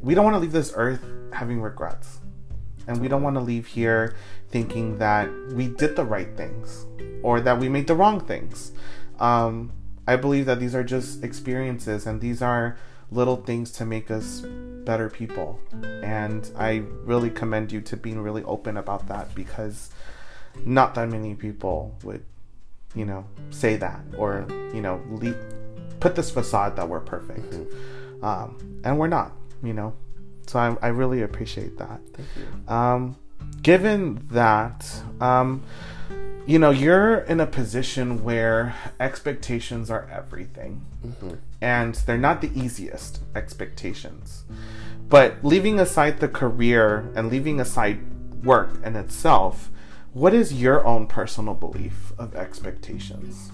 [0.00, 2.20] we don't want to leave this earth having regrets.
[2.88, 4.14] And we don't want to leave here
[4.50, 6.86] thinking that we did the right things
[7.22, 8.72] or that we made the wrong things.
[9.18, 9.72] Um,
[10.06, 12.76] I believe that these are just experiences and these are
[13.10, 14.40] little things to make us
[14.84, 15.60] better people.
[16.02, 19.90] And I really commend you to being really open about that because
[20.64, 22.24] not that many people would,
[22.94, 25.36] you know, say that or, you know, leave,
[26.00, 27.54] put this facade that we're perfect.
[28.22, 29.32] Um, and we're not,
[29.62, 29.94] you know.
[30.46, 32.00] So I, I really appreciate that.
[32.14, 32.72] Thank you.
[32.72, 33.16] Um,
[33.66, 35.60] given that, um,
[36.46, 40.80] you know, you're in a position where expectations are everything,
[41.60, 44.44] and they're not the easiest expectations.
[45.08, 47.98] But leaving aside the career and leaving aside
[48.44, 49.68] work in itself,
[50.12, 53.50] what is your own personal belief of expectations?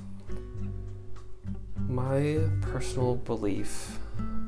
[1.88, 3.98] My personal belief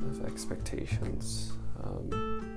[0.07, 1.53] of expectations.
[1.83, 2.54] Um,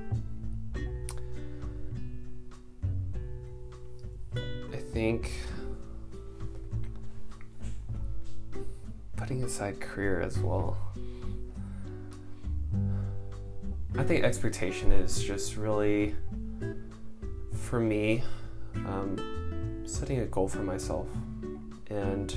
[4.99, 5.31] think
[9.15, 10.77] putting aside career as well.
[13.97, 16.17] I think expectation is just really,
[17.53, 18.25] for me,
[18.75, 21.07] um, setting a goal for myself
[21.91, 22.35] and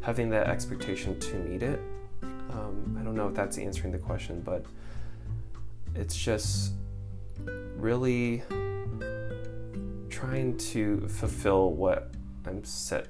[0.00, 1.80] having that expectation to meet it.
[2.22, 4.64] Um, I don't know if that's answering the question, but
[10.10, 12.10] trying to fulfill what
[12.46, 13.08] I'm set,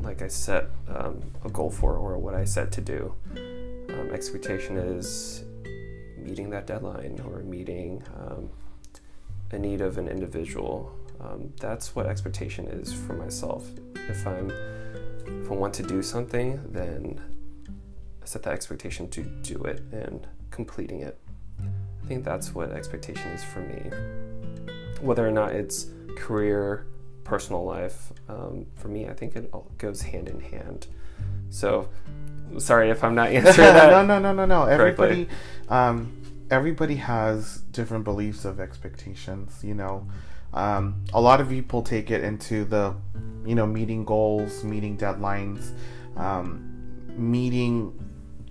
[0.00, 3.14] like I set um, a goal for, or what I set to do.
[3.34, 5.44] Um, expectation is
[6.16, 8.50] meeting that deadline or meeting um,
[9.52, 10.92] a need of an individual.
[11.20, 13.66] Um, that's what expectation is for myself.
[14.08, 14.50] If I'm
[15.26, 17.20] if I want to do something, then
[18.22, 21.18] I set that expectation to do it and completing it.
[21.60, 23.90] I think that's what expectation is for me.
[25.00, 25.86] Whether or not it's
[26.16, 26.86] career,
[27.24, 30.86] personal life, um, for me, I think it all goes hand in hand.
[31.50, 31.88] So,
[32.58, 33.90] sorry if I'm not answering that.
[33.90, 34.64] no, no, no, no, no.
[34.64, 35.28] Everybody,
[35.68, 36.16] um,
[36.50, 39.60] everybody has different beliefs of expectations.
[39.62, 40.06] You know,
[40.54, 42.94] um, a lot of people take it into the,
[43.44, 45.72] you know, meeting goals, meeting deadlines,
[46.16, 46.68] um,
[47.16, 47.98] meeting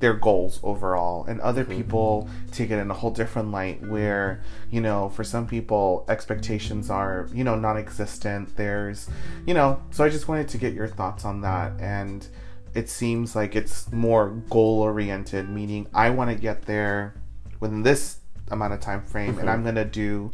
[0.02, 1.78] their goals overall and other mm-hmm.
[1.78, 4.42] people take it in a whole different light where
[4.72, 9.10] you know for some people expectations are you know non-existent there's
[9.46, 12.28] you know so i just wanted to get your thoughts on that and
[12.74, 17.14] it seems like it's more goal oriented meaning i want to get there
[17.60, 18.18] within this
[18.50, 19.50] amount of time frame and mm-hmm.
[19.50, 20.32] i'm going to do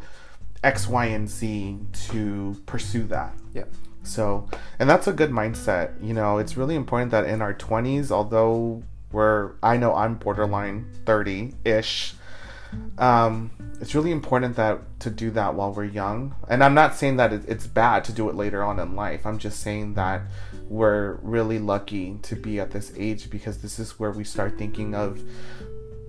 [0.64, 3.66] x y and z to pursue that Yeah.
[4.04, 4.48] so,
[4.80, 6.02] and that's a good mindset.
[6.02, 8.84] You know, it's really important that in our 20s, although
[9.18, 12.14] we're, I know I'm borderline 30 ish,
[13.00, 13.50] um,
[13.82, 16.36] it's really important that to do that while we're young.
[16.48, 19.26] And I'm not saying that it's bad to do it later on in life.
[19.26, 20.22] I'm just saying that
[20.70, 24.94] we're really lucky to be at this age because this is where we start thinking
[24.94, 25.20] of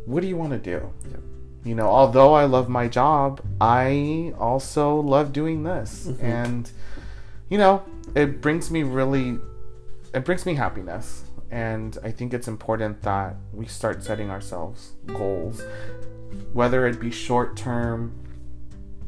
[0.05, 0.93] what do you want to do?
[1.11, 1.21] Yep.
[1.65, 6.11] You know, although I love my job, I also love doing this.
[6.21, 6.71] And
[7.49, 7.83] you know,
[8.15, 9.39] it brings me really,
[10.13, 11.25] it brings me happiness.
[11.51, 15.63] And I think it's important that we start setting ourselves goals,
[16.53, 18.13] whether it be short term,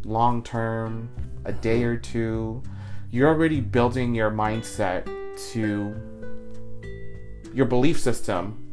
[0.04, 1.10] long term,
[1.44, 2.62] a day or two.
[3.10, 5.04] You're already building your mindset
[5.52, 5.94] to
[7.52, 8.66] your belief system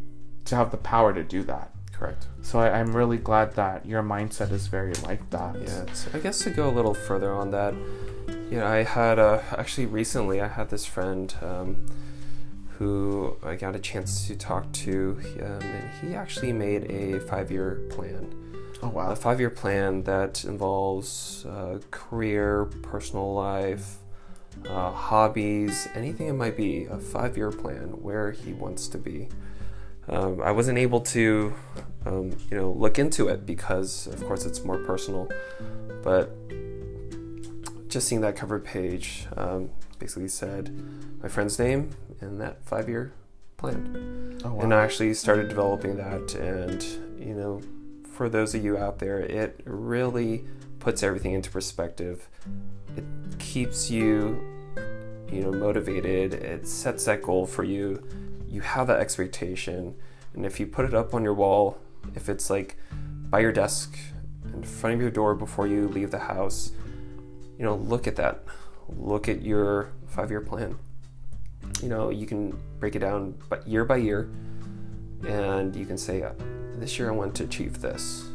[0.45, 1.71] to have the power to do that.
[1.91, 2.27] Correct.
[2.41, 5.55] So I, I'm really glad that your mindset is very like that.
[5.59, 7.73] Yeah, I guess to go a little further on that,
[8.51, 11.85] you know, I had uh, actually recently I had this friend um,
[12.77, 17.87] who I got a chance to talk to, um, and he actually made a five-year
[17.89, 18.33] plan.
[18.83, 19.09] Oh wow.
[19.09, 23.95] A five-year plan that involves uh, career, personal life,
[24.69, 26.85] uh, hobbies, anything it might be.
[26.85, 29.29] A five-year plan where he wants to be.
[30.09, 31.53] Um, I wasn't able to,
[32.05, 35.27] um, you know, look into it because, of course, it's more personal.
[36.03, 36.29] But
[37.89, 40.71] just seeing that cover page um, basically said
[41.21, 41.89] my friend's name
[42.21, 43.13] and that five-year
[43.57, 44.39] plan.
[44.43, 44.61] Oh wow.
[44.61, 46.83] And I actually started developing that, and
[47.19, 47.61] you know,
[48.11, 50.45] for those of you out there, it really
[50.79, 52.29] puts everything into perspective.
[52.95, 53.03] It
[53.39, 54.41] keeps you,
[55.31, 56.33] you know, motivated.
[56.33, 58.03] It sets that goal for you.
[58.47, 59.95] You have that expectation,
[60.33, 61.77] and if you put it up on your wall,
[62.15, 62.77] if it's like
[63.29, 63.97] by your desk
[64.53, 66.71] in front of your door before you leave the house,
[67.57, 68.43] you know, look at that.
[68.87, 70.79] Look at your five-year plan.
[71.81, 74.29] You know, you can break it down but year by year,
[75.27, 76.31] and you can say, uh,
[76.75, 78.25] this year I want to achieve this,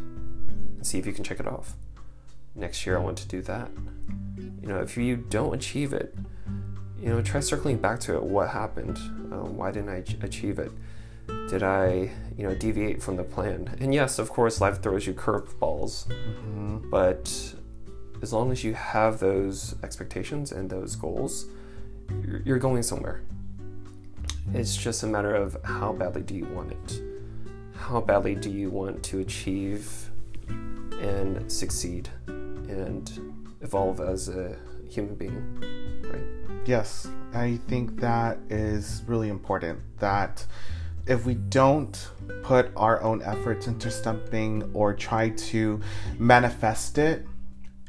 [0.76, 1.74] and see if you can check it off.
[2.54, 3.70] Next year I want to do that.
[4.60, 6.14] You know, if you don't achieve it,
[7.00, 8.22] you know, try circling back to it.
[8.22, 8.96] What happened?
[9.32, 10.70] Um, why didn't I achieve it?
[11.48, 13.76] Did I, you know, deviate from the plan?
[13.80, 16.90] And yes, of course, life throws you curveballs, Mhm.
[16.90, 17.54] but
[18.22, 21.46] as long as you have those expectations and those goals,
[22.44, 23.22] you're, going somewhere.
[24.54, 27.02] It's just a matter of how badly do you want it?
[27.76, 30.10] How badly do you want to achieve
[30.48, 33.10] and succeed and
[33.60, 34.56] evolve as a
[34.88, 36.02] human being?
[36.10, 36.66] Right?
[36.66, 39.80] Yes, I think that is really important.
[39.98, 40.46] That
[41.06, 42.10] if we don't
[42.42, 45.80] put our own efforts into something or try to
[46.18, 47.26] manifest it,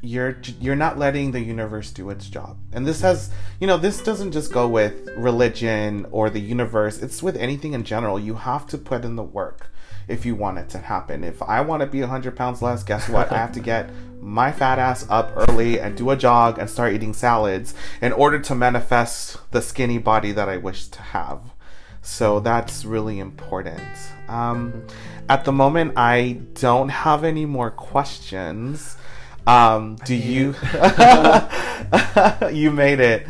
[0.04, 2.58] you're you're not letting the universe do its job.
[2.72, 3.30] And this has,
[3.60, 7.02] you know, this doesn't just go with religion or the universe.
[7.02, 8.18] It's with anything in general.
[8.18, 9.70] You have to put in the work
[10.06, 11.24] if you want it to happen.
[11.24, 13.32] If I want to be 100 pounds less, guess what?
[13.32, 13.90] I have to get
[14.20, 18.38] my fat ass up early and do a jog and start eating salads in order
[18.40, 21.40] to manifest the skinny body that I wish to have.
[22.02, 23.82] So that's really important.
[24.28, 24.86] Um,
[25.28, 28.98] at the moment, I don't have any more questions.
[29.46, 30.54] Um, do you?
[32.52, 33.26] you made it.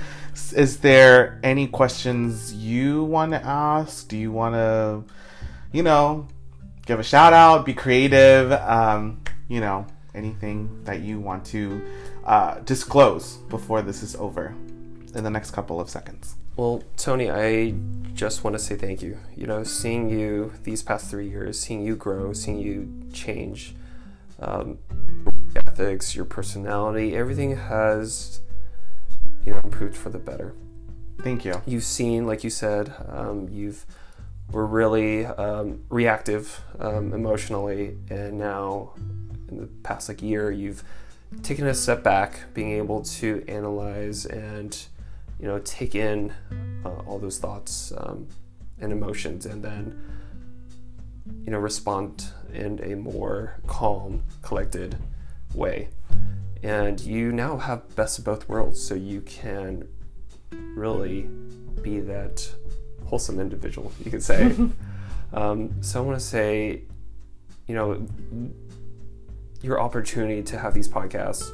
[0.54, 4.08] Is there any questions you want to ask?
[4.08, 5.04] Do you want to,
[5.72, 6.28] you know,
[6.86, 8.52] give a shout out, be creative?
[8.52, 11.82] Um, you know, anything that you want to
[12.24, 14.54] uh, disclose before this is over
[15.14, 16.36] in the next couple of seconds.
[16.56, 17.74] Well, Tony, I
[18.14, 19.18] just want to say thank you.
[19.36, 23.74] You know, seeing you these past three years, seeing you grow, seeing you change,
[24.38, 24.78] um,
[25.74, 28.40] ethics, your personality, everything has,
[29.44, 30.54] you know, improved for the better.
[31.22, 31.60] Thank you.
[31.66, 33.84] You've seen, like you said, um, you've
[34.52, 38.92] were really um, reactive um, emotionally, and now
[39.48, 40.84] in the past like year, you've
[41.42, 44.86] taken a step back, being able to analyze and
[45.40, 46.32] you know take in
[46.84, 48.28] uh, all those thoughts um,
[48.80, 49.98] and emotions, and then
[51.44, 54.96] you know respond in a more calm, collected
[55.54, 55.88] way.
[56.62, 59.86] And you now have best of both worlds, so you can
[60.50, 61.28] really
[61.82, 62.48] be that
[63.06, 64.54] wholesome individual, you could say.
[65.32, 66.82] um, so I want to say,
[67.66, 68.06] you know,
[69.62, 71.50] your opportunity to have these podcasts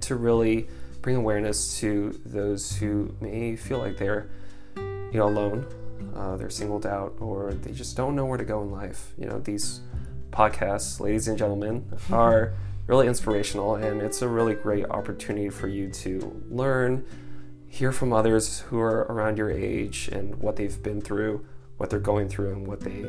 [0.00, 0.68] to really
[1.02, 4.28] bring awareness to those who may feel like they're,
[4.76, 5.66] you know, alone,
[6.14, 9.12] uh, they're singled out, or they just don't know where to go in life.
[9.16, 9.80] You know, these
[10.30, 12.54] podcasts, ladies and gentlemen, are
[12.86, 17.04] really inspirational, and it's a really great opportunity for you to learn
[17.68, 21.44] hear from others who are around your age and what they've been through,
[21.76, 23.04] what they're going through, and what they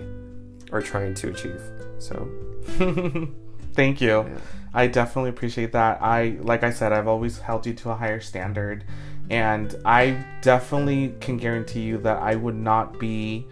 [0.72, 1.62] are trying to achieve.
[2.00, 2.30] So,
[3.74, 4.26] thank you.
[4.28, 4.38] Yeah.
[4.74, 6.02] I definitely appreciate that.
[6.02, 8.84] I, like I said, I've always held you to a higher standard,
[9.30, 13.48] and I definitely can guarantee you that I would not be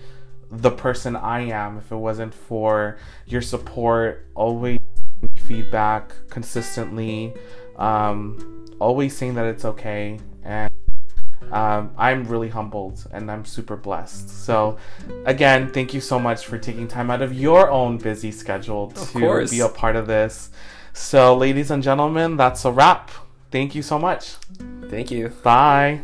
[0.52, 4.80] the person I am if it wasn't for your support, always
[5.48, 7.34] feedback consistently,
[7.78, 10.72] um, always saying that it's okay, and
[11.52, 14.30] um, I'm really humbled and I'm super blessed.
[14.30, 14.78] So,
[15.26, 19.48] again, thank you so much for taking time out of your own busy schedule to
[19.50, 20.50] be a part of this.
[20.93, 23.12] So, ladies and gentlemen, that's a wrap.
[23.52, 24.36] Thank you so much.
[24.89, 25.30] Thank you.
[25.30, 26.02] Bye.